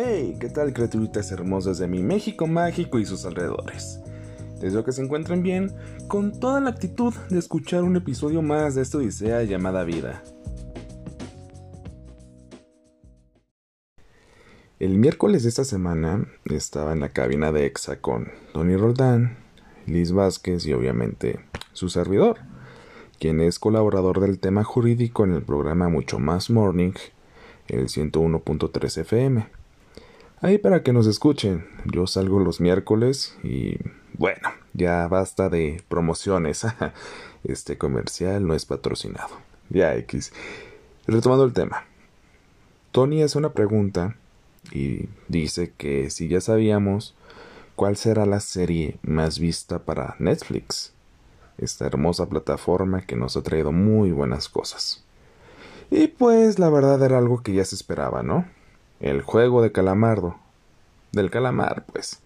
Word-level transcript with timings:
Hey, 0.00 0.36
¿qué 0.38 0.48
tal 0.48 0.72
criaturitas 0.72 1.32
hermosas 1.32 1.78
de 1.78 1.88
mi 1.88 2.04
México 2.04 2.46
mágico 2.46 3.00
y 3.00 3.04
sus 3.04 3.24
alrededores? 3.24 3.98
Deseo 4.60 4.84
que 4.84 4.92
se 4.92 5.02
encuentren 5.02 5.42
bien, 5.42 5.72
con 6.06 6.38
toda 6.38 6.60
la 6.60 6.70
actitud 6.70 7.12
de 7.30 7.40
escuchar 7.40 7.82
un 7.82 7.96
episodio 7.96 8.40
más 8.40 8.76
de 8.76 8.82
esta 8.82 8.98
odisea 8.98 9.42
llamada 9.42 9.82
vida. 9.82 10.22
El 14.78 14.98
miércoles 14.98 15.42
de 15.42 15.48
esta 15.48 15.64
semana 15.64 16.28
estaba 16.44 16.92
en 16.92 17.00
la 17.00 17.08
cabina 17.08 17.50
de 17.50 17.66
EXA 17.66 18.00
con 18.00 18.28
Tony 18.52 18.76
Roldán, 18.76 19.36
Liz 19.86 20.12
Vázquez 20.12 20.64
y 20.66 20.74
obviamente 20.74 21.40
su 21.72 21.88
servidor, 21.88 22.36
quien 23.18 23.40
es 23.40 23.58
colaborador 23.58 24.20
del 24.20 24.38
tema 24.38 24.62
jurídico 24.62 25.24
en 25.24 25.34
el 25.34 25.42
programa 25.42 25.88
Mucho 25.88 26.20
Más 26.20 26.50
Morning, 26.50 26.92
el 27.66 27.88
101.3 27.88 29.00
FM. 29.00 29.57
Ahí 30.40 30.58
para 30.58 30.84
que 30.84 30.92
nos 30.92 31.08
escuchen, 31.08 31.66
yo 31.84 32.06
salgo 32.06 32.38
los 32.38 32.60
miércoles 32.60 33.36
y 33.42 33.78
bueno, 34.18 34.50
ya 34.72 35.08
basta 35.08 35.48
de 35.48 35.82
promociones. 35.88 36.66
Este 37.44 37.78
comercial 37.78 38.46
no 38.46 38.54
es 38.54 38.66
patrocinado. 38.66 39.36
Ya 39.70 39.94
X. 39.94 40.32
Retomando 41.06 41.44
el 41.44 41.52
tema. 41.52 41.84
Tony 42.90 43.22
hace 43.22 43.38
una 43.38 43.52
pregunta 43.52 44.16
y 44.72 45.08
dice 45.28 45.72
que 45.76 46.10
si 46.10 46.28
ya 46.28 46.40
sabíamos 46.40 47.14
cuál 47.76 47.96
será 47.96 48.26
la 48.26 48.40
serie 48.40 48.98
más 49.02 49.38
vista 49.38 49.78
para 49.84 50.16
Netflix, 50.18 50.92
esta 51.58 51.86
hermosa 51.86 52.28
plataforma 52.28 53.02
que 53.02 53.16
nos 53.16 53.36
ha 53.36 53.42
traído 53.42 53.70
muy 53.70 54.10
buenas 54.10 54.48
cosas. 54.48 55.04
Y 55.90 56.08
pues 56.08 56.58
la 56.58 56.70
verdad 56.70 57.02
era 57.02 57.18
algo 57.18 57.42
que 57.42 57.54
ya 57.54 57.64
se 57.64 57.76
esperaba, 57.76 58.22
¿no? 58.22 58.46
El 59.00 59.22
juego 59.22 59.62
de 59.62 59.72
calamardo. 59.72 60.36
Del 61.12 61.30
calamar, 61.30 61.84
pues. 61.86 62.20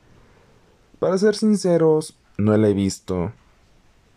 Para 0.98 1.19
ser 1.19 1.34
sinceros, 1.34 2.17
no 2.39 2.56
la 2.56 2.69
he 2.69 2.75
visto. 2.75 3.33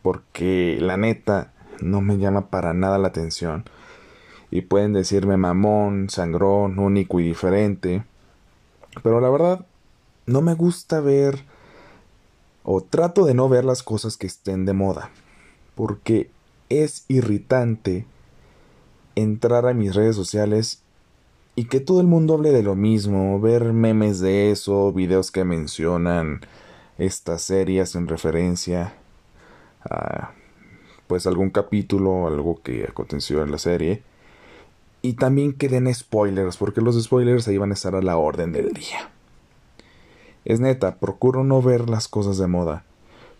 Porque 0.02 0.78
la 0.80 0.98
neta 0.98 1.52
no 1.82 2.02
me 2.02 2.18
llama 2.18 2.50
para 2.50 2.74
nada 2.74 2.98
la 2.98 3.10
atención. 3.10 3.66
Y 4.52 4.62
pueden 4.62 4.94
decirme 4.94 5.36
mamón, 5.36 6.10
sangrón, 6.10 6.80
único 6.80 7.20
y 7.20 7.24
diferente. 7.24 8.06
Pero 9.04 9.20
la 9.20 9.30
verdad, 9.30 9.66
no 10.26 10.42
me 10.42 10.54
gusta 10.54 11.02
ver 11.02 11.44
o 12.64 12.82
trato 12.82 13.26
de 13.26 13.34
no 13.34 13.50
ver 13.50 13.66
las 13.66 13.84
cosas 13.84 14.16
que 14.18 14.28
estén 14.28 14.66
de 14.66 14.74
moda. 14.74 15.10
Porque 15.76 16.32
es 16.70 17.04
irritante 17.10 18.06
entrar 19.16 19.66
a 19.68 19.74
mis 19.74 19.94
redes 19.94 20.16
sociales 20.16 20.82
y 21.56 21.66
que 21.66 21.80
todo 21.80 22.02
el 22.02 22.08
mundo 22.08 22.34
hable 22.34 22.52
de 22.52 22.64
lo 22.64 22.76
mismo, 22.76 23.40
ver 23.40 23.72
memes 23.72 24.20
de 24.20 24.52
eso, 24.52 24.92
videos 24.92 25.32
que 25.32 25.46
mencionan 25.46 26.42
estas 26.98 27.42
series 27.42 27.96
en 27.96 28.08
referencia 28.08 28.94
a 29.84 30.32
pues 31.08 31.28
algún 31.28 31.52
capítulo, 31.52 32.28
algo 32.28 32.62
que 32.62 32.84
aconteció 32.84 33.42
en 33.44 33.52
la 33.52 33.58
serie. 33.58 34.04
Y 35.02 35.14
también 35.14 35.54
que 35.54 35.70
den 35.70 35.94
spoilers, 35.94 36.58
porque 36.58 36.82
los 36.82 37.02
spoilers 37.02 37.48
ahí 37.48 37.58
van 37.58 37.72
a 37.72 37.76
estar 37.76 37.96
a 37.96 38.02
la 38.02 38.18
orden 38.18 38.52
del 38.52 38.74
día. 38.74 39.12
Es 40.44 40.60
neta, 40.60 40.98
procuro 40.98 41.44
no 41.44 41.62
ver 41.62 41.90
las 41.90 42.08
cosas 42.08 42.38
de 42.38 42.48
moda, 42.48 42.84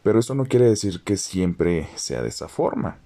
pero 0.04 0.20
eso 0.20 0.36
no 0.36 0.46
quiere 0.46 0.70
decir 0.70 1.04
que 1.04 1.18
siempre 1.18 1.90
sea 1.96 2.22
de 2.22 2.30
esa 2.30 2.48
forma. 2.48 2.98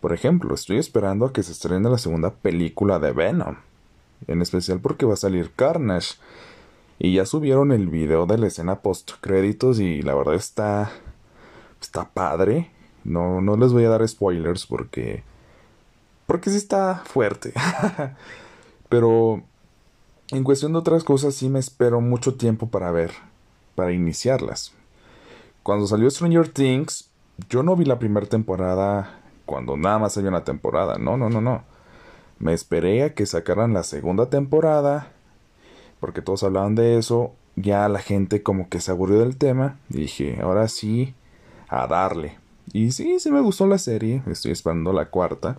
Por 0.00 0.14
ejemplo, 0.14 0.54
estoy 0.54 0.78
esperando 0.78 1.26
a 1.26 1.32
que 1.32 1.42
se 1.42 1.52
estrene 1.52 1.90
la 1.90 1.98
segunda 1.98 2.30
película 2.30 2.98
de 2.98 3.12
Venom 3.12 3.56
en 4.26 4.42
especial 4.42 4.80
porque 4.80 5.06
va 5.06 5.14
a 5.14 5.16
salir 5.16 5.52
Carnage. 5.54 6.14
Y 6.98 7.14
ya 7.14 7.24
subieron 7.24 7.72
el 7.72 7.88
video 7.88 8.26
de 8.26 8.36
la 8.36 8.46
escena 8.46 8.80
post 8.80 9.12
créditos 9.20 9.80
y 9.80 10.02
la 10.02 10.14
verdad 10.14 10.34
está 10.34 10.90
está 11.80 12.10
padre. 12.10 12.70
No 13.04 13.40
no 13.40 13.56
les 13.56 13.72
voy 13.72 13.84
a 13.84 13.88
dar 13.88 14.06
spoilers 14.06 14.66
porque 14.66 15.22
porque 16.26 16.50
sí 16.50 16.56
está 16.56 17.02
fuerte. 17.06 17.52
Pero 18.88 19.42
en 20.30 20.44
cuestión 20.44 20.72
de 20.72 20.78
otras 20.78 21.02
cosas 21.02 21.34
sí 21.34 21.48
me 21.48 21.58
espero 21.58 22.00
mucho 22.00 22.34
tiempo 22.34 22.68
para 22.68 22.90
ver, 22.90 23.12
para 23.74 23.92
iniciarlas. 23.92 24.72
Cuando 25.62 25.86
salió 25.86 26.10
Stranger 26.10 26.48
Things, 26.48 27.10
yo 27.48 27.62
no 27.62 27.76
vi 27.76 27.84
la 27.84 27.98
primera 27.98 28.26
temporada 28.26 29.20
cuando 29.44 29.76
nada 29.76 29.98
más 29.98 30.16
había 30.16 30.30
una 30.30 30.44
temporada. 30.44 30.98
No, 30.98 31.16
no, 31.16 31.28
no, 31.28 31.40
no. 31.40 31.64
Me 32.40 32.52
esperé 32.52 33.04
a 33.04 33.14
que 33.14 33.26
sacaran 33.26 33.72
la 33.72 33.84
segunda 33.84 34.30
temporada, 34.30 35.12
porque 36.00 36.22
todos 36.22 36.42
hablaban 36.42 36.74
de 36.74 36.98
eso. 36.98 37.32
Ya 37.54 37.88
la 37.88 38.00
gente 38.00 38.42
como 38.42 38.68
que 38.68 38.80
se 38.80 38.90
aburrió 38.90 39.20
del 39.20 39.36
tema. 39.36 39.78
Dije, 39.88 40.40
ahora 40.42 40.66
sí, 40.66 41.14
a 41.68 41.86
darle. 41.86 42.38
Y 42.72 42.90
sí, 42.90 43.20
sí 43.20 43.30
me 43.30 43.40
gustó 43.40 43.68
la 43.68 43.78
serie. 43.78 44.22
Estoy 44.26 44.50
esperando 44.50 44.92
la 44.92 45.10
cuarta. 45.10 45.58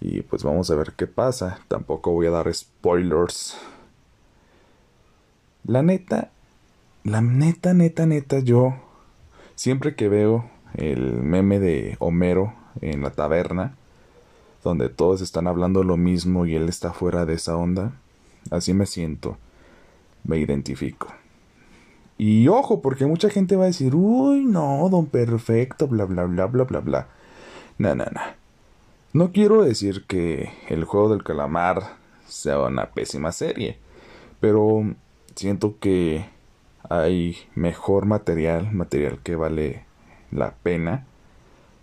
Y 0.00 0.22
pues 0.22 0.44
vamos 0.44 0.70
a 0.70 0.76
ver 0.76 0.92
qué 0.96 1.06
pasa. 1.06 1.58
Tampoco 1.68 2.12
voy 2.12 2.26
a 2.26 2.30
dar 2.30 2.54
spoilers. 2.54 3.58
La 5.64 5.82
neta, 5.82 6.30
la 7.02 7.20
neta, 7.20 7.74
neta, 7.74 8.06
neta, 8.06 8.38
yo 8.38 8.74
siempre 9.56 9.96
que 9.96 10.08
veo 10.08 10.48
el 10.74 11.14
meme 11.22 11.58
de 11.58 11.96
Homero 11.98 12.54
en 12.80 13.02
la 13.02 13.10
taberna, 13.10 13.74
donde 14.66 14.88
todos 14.88 15.20
están 15.20 15.46
hablando 15.46 15.84
lo 15.84 15.96
mismo 15.96 16.44
y 16.44 16.56
él 16.56 16.68
está 16.68 16.92
fuera 16.92 17.24
de 17.24 17.34
esa 17.34 17.56
onda, 17.56 17.92
así 18.50 18.74
me 18.74 18.84
siento, 18.84 19.38
me 20.24 20.38
identifico. 20.38 21.08
Y 22.18 22.48
ojo, 22.48 22.82
porque 22.82 23.06
mucha 23.06 23.30
gente 23.30 23.54
va 23.54 23.64
a 23.64 23.68
decir, 23.68 23.94
uy, 23.94 24.44
no, 24.44 24.88
don 24.90 25.06
perfecto, 25.06 25.86
bla, 25.86 26.04
bla, 26.04 26.24
bla, 26.24 26.46
bla, 26.46 26.64
bla, 26.64 26.80
bla. 26.80 27.08
No, 27.78 27.94
no, 27.94 28.06
no. 28.06 28.20
No 29.12 29.32
quiero 29.32 29.62
decir 29.62 30.04
que 30.06 30.50
el 30.68 30.84
juego 30.84 31.10
del 31.10 31.22
calamar 31.22 31.96
sea 32.26 32.58
una 32.60 32.86
pésima 32.86 33.30
serie, 33.32 33.78
pero 34.40 34.82
siento 35.36 35.76
que 35.78 36.26
hay 36.88 37.36
mejor 37.54 38.06
material, 38.06 38.72
material 38.72 39.20
que 39.22 39.36
vale 39.36 39.84
la 40.32 40.54
pena 40.54 41.06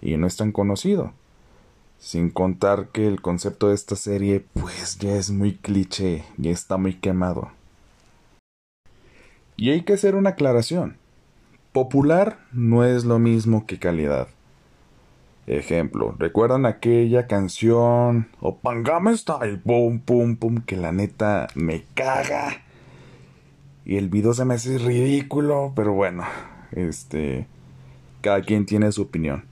y 0.02 0.18
no 0.18 0.28
es 0.28 0.36
tan 0.36 0.52
conocido. 0.52 1.14
Sin 2.03 2.31
contar 2.31 2.90
que 2.90 3.08
el 3.08 3.22
concepto 3.22 3.69
de 3.69 3.75
esta 3.75 3.96
serie 3.96 4.46
pues 4.52 5.00
ya 5.00 5.16
es 5.16 5.31
muy 5.31 5.56
cliché, 5.56 6.25
ya 6.36 6.52
está 6.52 6.75
muy 6.75 6.96
quemado. 6.96 7.53
Y 9.56 9.69
hay 9.69 9.84
que 9.84 9.94
hacer 9.94 10.16
una 10.16 10.31
aclaración. 10.31 10.97
Popular 11.72 12.40
no 12.52 12.84
es 12.84 13.06
lo 13.06 13.19
mismo 13.19 13.66
que 13.66 13.80
calidad. 13.80 14.28
Ejemplo, 15.47 16.14
¿recuerdan 16.19 16.66
aquella 16.66 17.25
canción 17.25 18.28
o 18.41 18.58
Pangame 18.58 19.16
Style? 19.16 19.59
Pum, 19.59 20.02
pum, 20.02 20.35
pum, 20.35 20.58
que 20.58 20.75
la 20.75 20.91
neta 20.91 21.47
me 21.56 21.85
caga. 21.94 22.64
Y 23.85 23.96
el 23.96 24.09
video 24.09 24.34
se 24.34 24.44
me 24.44 24.56
hace 24.56 24.78
ridículo, 24.78 25.72
pero 25.74 25.94
bueno, 25.94 26.25
este. 26.74 27.47
Cada 28.20 28.41
quien 28.41 28.66
tiene 28.66 28.91
su 28.91 29.03
opinión. 29.03 29.46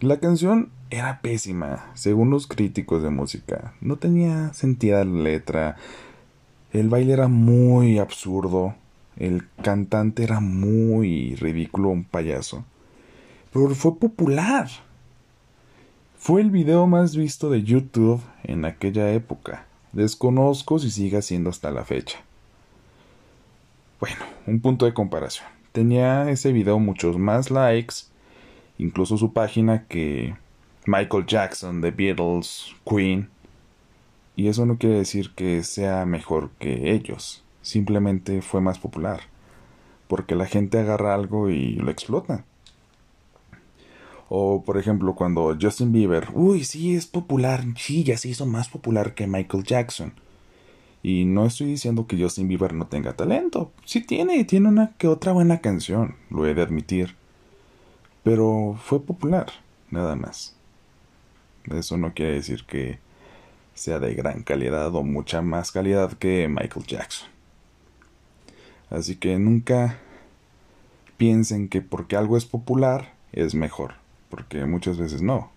La 0.00 0.20
canción 0.20 0.70
era 0.92 1.22
pésima, 1.22 1.90
según 1.94 2.28
los 2.28 2.46
críticos 2.46 3.02
de 3.02 3.08
música. 3.08 3.72
No 3.80 3.96
tenía 3.96 4.52
sentido 4.52 5.02
la 5.02 5.10
letra. 5.22 5.76
El 6.70 6.90
baile 6.90 7.14
era 7.14 7.28
muy 7.28 7.98
absurdo. 7.98 8.74
El 9.16 9.48
cantante 9.62 10.22
era 10.22 10.40
muy 10.40 11.34
ridículo, 11.36 11.88
un 11.88 12.04
payaso. 12.04 12.66
Pero 13.54 13.70
fue 13.70 13.98
popular. 13.98 14.68
Fue 16.18 16.42
el 16.42 16.50
video 16.50 16.86
más 16.86 17.16
visto 17.16 17.48
de 17.48 17.62
YouTube 17.62 18.20
en 18.44 18.66
aquella 18.66 19.10
época. 19.12 19.64
Desconozco 19.92 20.78
si 20.78 20.90
sigue 20.90 21.22
siendo 21.22 21.48
hasta 21.48 21.70
la 21.70 21.84
fecha. 21.86 22.18
Bueno, 23.98 24.16
un 24.46 24.60
punto 24.60 24.84
de 24.84 24.92
comparación. 24.92 25.48
Tenía 25.72 26.28
ese 26.28 26.52
video 26.52 26.78
muchos 26.78 27.16
más 27.16 27.50
likes, 27.50 27.94
incluso 28.76 29.16
su 29.16 29.32
página 29.32 29.86
que 29.86 30.34
Michael 30.86 31.26
Jackson, 31.26 31.80
The 31.80 31.92
Beatles, 31.92 32.74
Queen. 32.84 33.28
Y 34.34 34.48
eso 34.48 34.66
no 34.66 34.78
quiere 34.78 34.96
decir 34.96 35.32
que 35.34 35.62
sea 35.62 36.04
mejor 36.06 36.50
que 36.58 36.92
ellos, 36.92 37.44
simplemente 37.60 38.42
fue 38.42 38.60
más 38.60 38.78
popular, 38.78 39.20
porque 40.08 40.34
la 40.34 40.46
gente 40.46 40.78
agarra 40.78 41.14
algo 41.14 41.50
y 41.50 41.74
lo 41.74 41.90
explota. 41.90 42.44
O 44.28 44.62
por 44.64 44.78
ejemplo 44.78 45.14
cuando 45.14 45.56
Justin 45.60 45.92
Bieber, 45.92 46.28
uy, 46.32 46.64
sí, 46.64 46.96
es 46.96 47.06
popular, 47.06 47.64
sí, 47.76 48.02
ya 48.02 48.16
se 48.16 48.30
hizo 48.30 48.46
más 48.46 48.68
popular 48.68 49.14
que 49.14 49.26
Michael 49.26 49.64
Jackson. 49.64 50.14
Y 51.02 51.26
no 51.26 51.44
estoy 51.44 51.66
diciendo 51.66 52.06
que 52.06 52.20
Justin 52.20 52.48
Bieber 52.48 52.72
no 52.72 52.86
tenga 52.86 53.14
talento, 53.14 53.70
sí 53.84 54.00
tiene, 54.00 54.44
tiene 54.44 54.68
una 54.68 54.92
que 54.96 55.08
otra 55.08 55.32
buena 55.32 55.60
canción, 55.60 56.16
lo 56.30 56.46
he 56.46 56.54
de 56.54 56.62
admitir. 56.62 57.16
Pero 58.22 58.78
fue 58.82 59.00
popular, 59.00 59.46
nada 59.90 60.16
más. 60.16 60.56
Eso 61.70 61.96
no 61.96 62.14
quiere 62.14 62.32
decir 62.32 62.64
que 62.64 62.98
sea 63.74 63.98
de 63.98 64.14
gran 64.14 64.42
calidad 64.42 64.94
o 64.94 65.02
mucha 65.02 65.42
más 65.42 65.72
calidad 65.72 66.12
que 66.14 66.48
Michael 66.48 66.86
Jackson. 66.86 67.28
Así 68.90 69.16
que 69.16 69.38
nunca 69.38 69.98
piensen 71.16 71.68
que 71.68 71.80
porque 71.80 72.16
algo 72.16 72.36
es 72.36 72.44
popular 72.44 73.14
es 73.32 73.54
mejor, 73.54 73.94
porque 74.28 74.64
muchas 74.66 74.98
veces 74.98 75.22
no. 75.22 75.50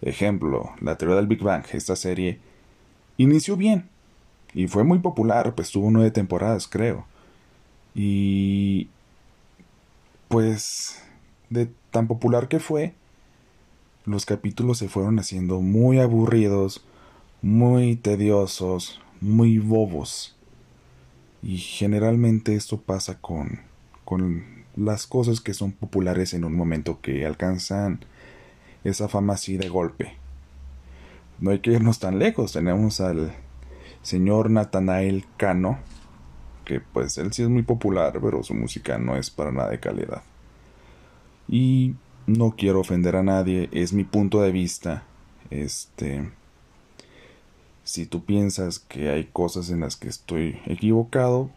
Ejemplo, 0.00 0.72
la 0.80 0.96
teoría 0.96 1.16
del 1.16 1.26
Big 1.26 1.42
Bang, 1.42 1.64
esta 1.72 1.96
serie 1.96 2.38
inició 3.16 3.56
bien 3.56 3.88
y 4.54 4.68
fue 4.68 4.84
muy 4.84 5.00
popular, 5.00 5.54
pues 5.54 5.70
tuvo 5.70 5.90
nueve 5.90 6.10
temporadas, 6.10 6.68
creo. 6.68 7.06
Y 7.94 8.88
pues 10.28 11.02
de 11.50 11.68
tan 11.90 12.06
popular 12.06 12.48
que 12.48 12.60
fue, 12.60 12.94
los 14.04 14.26
capítulos 14.26 14.78
se 14.78 14.88
fueron 14.88 15.18
haciendo 15.18 15.60
muy 15.60 15.98
aburridos, 15.98 16.84
muy 17.42 17.96
tediosos, 17.96 19.00
muy 19.20 19.58
bobos. 19.58 20.36
Y 21.42 21.58
generalmente 21.58 22.54
esto 22.54 22.80
pasa 22.80 23.20
con, 23.20 23.60
con 24.04 24.64
las 24.76 25.06
cosas 25.06 25.40
que 25.40 25.54
son 25.54 25.72
populares 25.72 26.34
en 26.34 26.44
un 26.44 26.54
momento 26.54 27.00
que 27.00 27.24
alcanzan 27.24 28.04
esa 28.82 29.08
fama 29.08 29.34
así 29.34 29.56
de 29.56 29.68
golpe. 29.68 30.16
No 31.40 31.50
hay 31.50 31.60
que 31.60 31.72
irnos 31.72 31.98
tan 31.98 32.18
lejos. 32.18 32.52
Tenemos 32.52 33.00
al 33.00 33.34
señor 34.02 34.50
Nathanael 34.50 35.24
Cano, 35.36 35.78
que 36.64 36.80
pues 36.80 37.18
él 37.18 37.32
sí 37.32 37.42
es 37.42 37.48
muy 37.48 37.62
popular, 37.62 38.18
pero 38.22 38.42
su 38.42 38.54
música 38.54 38.98
no 38.98 39.16
es 39.16 39.30
para 39.30 39.52
nada 39.52 39.70
de 39.70 39.80
calidad. 39.80 40.22
Y 41.48 41.94
no 42.26 42.54
quiero 42.56 42.80
ofender 42.80 43.16
a 43.16 43.22
nadie, 43.22 43.68
es 43.72 43.92
mi 43.92 44.04
punto 44.04 44.40
de 44.40 44.52
vista. 44.52 45.04
Este 45.50 46.24
si 47.84 48.06
tú 48.06 48.24
piensas 48.24 48.78
que 48.78 49.10
hay 49.10 49.24
cosas 49.24 49.68
en 49.68 49.80
las 49.80 49.96
que 49.96 50.08
estoy 50.08 50.58
equivocado, 50.64 51.50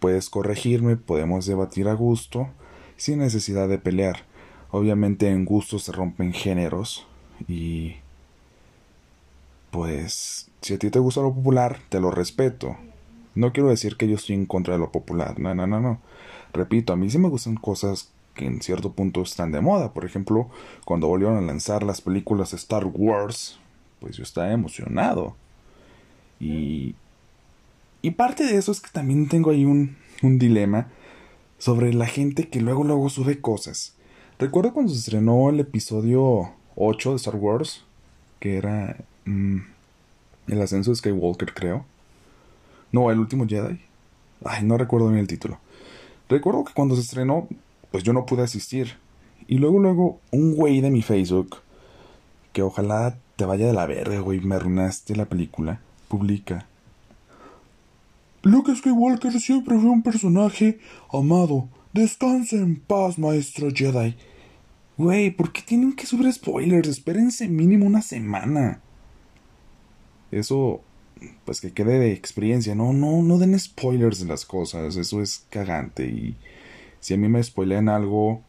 puedes 0.00 0.30
corregirme, 0.30 0.96
podemos 0.96 1.44
debatir 1.44 1.88
a 1.88 1.92
gusto, 1.92 2.48
sin 2.96 3.18
necesidad 3.18 3.68
de 3.68 3.78
pelear. 3.78 4.24
Obviamente 4.70 5.28
en 5.28 5.44
gusto 5.44 5.78
se 5.78 5.92
rompen 5.92 6.32
géneros 6.32 7.06
y 7.46 7.96
pues 9.70 10.50
si 10.62 10.74
a 10.74 10.78
ti 10.78 10.90
te 10.90 10.98
gusta 10.98 11.20
lo 11.20 11.34
popular, 11.34 11.78
te 11.90 12.00
lo 12.00 12.10
respeto. 12.10 12.76
No 13.34 13.52
quiero 13.52 13.68
decir 13.68 13.96
que 13.96 14.08
yo 14.08 14.16
estoy 14.16 14.36
en 14.36 14.46
contra 14.46 14.74
de 14.74 14.80
lo 14.80 14.90
popular, 14.90 15.38
no, 15.38 15.54
no, 15.54 15.66
no, 15.66 15.80
no. 15.80 16.00
Repito, 16.54 16.94
a 16.94 16.96
mí 16.96 17.10
sí 17.10 17.18
me 17.18 17.28
gustan 17.28 17.56
cosas 17.56 18.10
que 18.38 18.46
en 18.46 18.62
cierto 18.62 18.92
punto 18.92 19.20
están 19.20 19.52
de 19.52 19.60
moda. 19.60 19.92
Por 19.92 20.06
ejemplo, 20.06 20.48
cuando 20.86 21.08
volvieron 21.08 21.36
a 21.36 21.42
lanzar 21.42 21.82
las 21.82 22.00
películas 22.00 22.54
Star 22.54 22.86
Wars, 22.86 23.58
pues 24.00 24.16
yo 24.16 24.22
estaba 24.22 24.52
emocionado. 24.52 25.36
Y 26.40 26.94
y 28.00 28.12
parte 28.12 28.44
de 28.44 28.56
eso 28.56 28.70
es 28.70 28.80
que 28.80 28.90
también 28.90 29.28
tengo 29.28 29.50
ahí 29.50 29.64
un, 29.64 29.96
un 30.22 30.38
dilema 30.38 30.88
sobre 31.58 31.92
la 31.92 32.06
gente 32.06 32.48
que 32.48 32.60
luego 32.60 32.84
luego 32.84 33.08
sube 33.08 33.40
cosas. 33.40 33.94
Recuerdo 34.38 34.72
cuando 34.72 34.92
se 34.92 34.98
estrenó 34.98 35.50
el 35.50 35.58
episodio 35.58 36.52
8 36.76 37.10
de 37.10 37.16
Star 37.16 37.36
Wars, 37.36 37.84
que 38.38 38.56
era 38.56 38.96
mm, 39.24 39.58
el 40.46 40.62
ascenso 40.62 40.90
de 40.90 40.96
Skywalker, 40.96 41.52
creo. 41.52 41.84
No, 42.92 43.10
el 43.10 43.18
último 43.18 43.46
Jedi. 43.48 43.80
Ay, 44.44 44.62
no 44.62 44.78
recuerdo 44.78 45.08
bien 45.08 45.18
el 45.18 45.26
título. 45.26 45.58
Recuerdo 46.28 46.64
que 46.64 46.74
cuando 46.74 46.94
se 46.94 47.02
estrenó, 47.02 47.48
pues 47.90 48.04
yo 48.04 48.12
no 48.12 48.26
pude 48.26 48.42
asistir. 48.42 48.94
Y 49.46 49.58
luego, 49.58 49.78
luego, 49.78 50.20
un 50.30 50.54
güey 50.54 50.80
de 50.80 50.90
mi 50.90 51.02
Facebook, 51.02 51.56
que 52.52 52.62
ojalá 52.62 53.18
te 53.36 53.44
vaya 53.44 53.66
de 53.66 53.72
la 53.72 53.86
verga, 53.86 54.20
güey, 54.20 54.40
me 54.40 54.56
arruinaste 54.56 55.16
la 55.16 55.26
película, 55.26 55.80
publica 56.08 56.66
Luke 58.42 58.74
Skywalker 58.74 59.40
siempre 59.40 59.78
fue 59.78 59.90
un 59.90 60.02
personaje 60.02 60.78
amado. 61.12 61.68
Descansa 61.92 62.56
en 62.56 62.76
paz, 62.76 63.18
maestro 63.18 63.68
Jedi. 63.74 64.16
Güey, 64.96 65.30
¿por 65.30 65.52
qué 65.52 65.62
tienen 65.62 65.92
que 65.92 66.06
subir 66.06 66.32
spoilers? 66.32 66.88
Espérense 66.88 67.48
mínimo 67.48 67.86
una 67.86 68.00
semana. 68.00 68.80
Eso, 70.30 70.82
pues 71.44 71.60
que 71.60 71.72
quede 71.72 71.98
de 71.98 72.12
experiencia. 72.12 72.74
No, 72.74 72.92
no, 72.92 73.22
no 73.22 73.38
den 73.38 73.58
spoilers 73.58 74.20
de 74.20 74.26
las 74.26 74.44
cosas. 74.44 74.96
Eso 74.96 75.20
es 75.20 75.44
cagante. 75.50 76.06
Y 76.06 76.36
si 77.00 77.14
a 77.14 77.16
mí 77.16 77.28
me 77.28 77.42
spoilean 77.42 77.88
algo, 77.88 78.42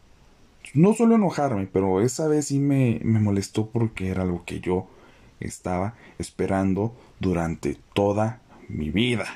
no 0.74 0.94
suelo 0.94 1.16
enojarme, 1.16 1.66
pero 1.66 2.00
esa 2.00 2.28
vez 2.28 2.46
sí 2.46 2.58
me, 2.58 3.00
me 3.02 3.20
molestó 3.20 3.70
porque 3.70 4.08
era 4.08 4.22
algo 4.22 4.44
que 4.44 4.60
yo 4.60 4.88
estaba 5.40 5.94
esperando 6.18 6.94
durante 7.18 7.78
toda 7.94 8.40
mi 8.68 8.90
vida 8.90 9.26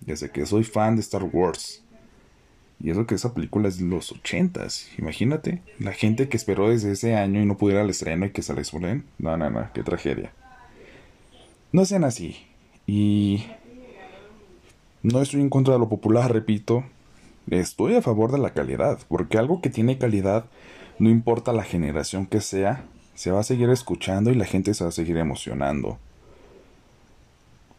desde 0.00 0.30
que 0.30 0.46
soy 0.46 0.64
fan 0.64 0.96
de 0.96 1.02
Star 1.02 1.24
Wars. 1.24 1.82
Y 2.80 2.90
eso 2.90 3.06
que 3.06 3.14
esa 3.14 3.32
película 3.32 3.68
es 3.68 3.78
de 3.78 3.86
los 3.86 4.12
ochentas. 4.12 4.88
Imagínate, 4.98 5.62
la 5.78 5.92
gente 5.92 6.28
que 6.28 6.36
esperó 6.36 6.68
desde 6.68 6.92
ese 6.92 7.14
año 7.14 7.40
y 7.40 7.46
no 7.46 7.56
pudiera 7.56 7.80
al 7.80 7.90
estreno 7.90 8.26
y 8.26 8.30
que 8.30 8.42
se 8.42 8.52
les 8.54 8.66
spoilen. 8.66 9.04
No, 9.18 9.36
no, 9.36 9.48
no, 9.48 9.68
qué 9.72 9.82
tragedia. 9.82 10.32
No 11.72 11.84
sean 11.84 12.04
así. 12.04 12.36
Y 12.86 13.44
no 15.02 15.22
estoy 15.22 15.40
en 15.40 15.48
contra 15.48 15.74
de 15.74 15.80
lo 15.80 15.88
popular, 15.88 16.32
repito. 16.32 16.84
Estoy 17.50 17.94
a 17.94 18.02
favor 18.02 18.32
de 18.32 18.38
la 18.38 18.50
calidad, 18.50 18.98
porque 19.08 19.38
algo 19.38 19.60
que 19.60 19.70
tiene 19.70 19.98
calidad, 19.98 20.46
no 20.98 21.10
importa 21.10 21.52
la 21.52 21.62
generación 21.62 22.26
que 22.26 22.40
sea, 22.40 22.84
se 23.14 23.30
va 23.30 23.40
a 23.40 23.44
seguir 23.44 23.70
escuchando 23.70 24.30
y 24.30 24.34
la 24.34 24.44
gente 24.44 24.74
se 24.74 24.84
va 24.84 24.88
a 24.88 24.92
seguir 24.92 25.16
emocionando. 25.18 25.98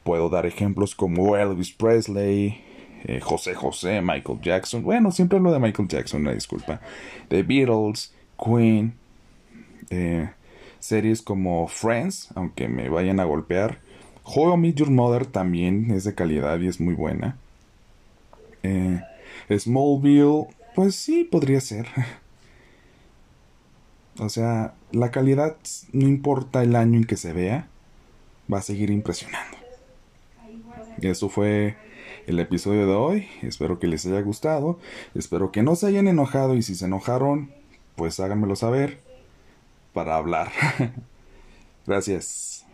Puedo 0.03 0.29
dar 0.29 0.45
ejemplos 0.45 0.93
como 0.93 1.35
Elvis 1.35 1.71
Presley, 1.71 2.61
eh, 3.05 3.19
José 3.19 3.55
José, 3.55 4.01
Michael 4.01 4.39
Jackson. 4.41 4.83
Bueno, 4.83 5.11
siempre 5.11 5.37
hablo 5.37 5.51
de 5.51 5.59
Michael 5.59 5.87
Jackson, 5.87 6.21
una 6.21 6.33
disculpa. 6.33 6.79
The 7.29 7.43
Beatles, 7.43 8.13
Queen, 8.43 8.93
eh, 9.89 10.29
series 10.79 11.21
como 11.21 11.67
Friends, 11.67 12.29
aunque 12.35 12.67
me 12.67 12.89
vayan 12.89 13.19
a 13.19 13.25
golpear. 13.25 13.79
How 14.23 14.55
Meet 14.57 14.77
Your 14.77 14.91
Mother 14.91 15.25
también 15.25 15.91
es 15.91 16.03
de 16.03 16.15
calidad 16.15 16.59
y 16.59 16.67
es 16.67 16.79
muy 16.79 16.93
buena. 16.93 17.37
Eh, 18.63 19.01
Smallville, 19.49 20.47
pues 20.75 20.95
sí, 20.95 21.23
podría 21.23 21.61
ser. 21.61 21.87
o 24.19 24.29
sea, 24.29 24.73
la 24.91 25.11
calidad, 25.11 25.57
no 25.91 26.07
importa 26.07 26.63
el 26.63 26.75
año 26.75 26.97
en 26.97 27.05
que 27.05 27.17
se 27.17 27.33
vea, 27.33 27.67
va 28.51 28.59
a 28.59 28.61
seguir 28.61 28.89
impresionando. 28.89 29.57
Eso 31.01 31.29
fue 31.29 31.75
el 32.27 32.39
episodio 32.39 32.87
de 32.87 32.93
hoy. 32.93 33.27
Espero 33.41 33.79
que 33.79 33.87
les 33.87 34.05
haya 34.05 34.21
gustado. 34.21 34.79
Espero 35.13 35.51
que 35.51 35.63
no 35.63 35.75
se 35.75 35.87
hayan 35.87 36.07
enojado 36.07 36.55
y 36.55 36.61
si 36.61 36.75
se 36.75 36.85
enojaron, 36.85 37.51
pues 37.95 38.19
háganmelo 38.19 38.55
saber 38.55 38.99
para 39.93 40.15
hablar. 40.15 40.51
Gracias. 41.87 42.64